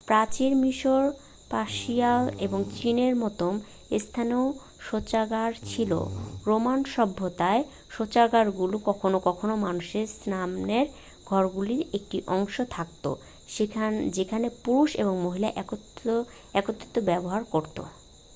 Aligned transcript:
প্রাচীন 0.07 0.51
মিশর 0.63 1.03
পার্সিয়া 1.51 2.11
এবং 2.39 2.59
চীনের 2.75 3.13
মতো 3.15 3.45
স্থানেও 3.99 4.45
শৌচাগার 4.87 5.51
ছিল 5.65 5.91
রোমান 6.45 6.79
সভ্যতায় 6.93 7.61
শৌচাগারগুলি 7.91 8.77
কখনও 8.85 9.19
কখনও 9.19 9.55
মানুষের 9.65 10.05
স্নানের 10.15 10.85
ঘরগুলির 11.27 11.81
একটি 11.93 12.17
অংশে 12.27 12.63
থাকতো 12.75 13.09
যেখানে 14.15 14.47
পুরুষ 14.63 14.89
এবং 15.01 15.15
মহিলা 15.25 15.49
একত্রে 16.55 16.99
ব্যবহার 17.09 17.41
করতো 17.53 17.81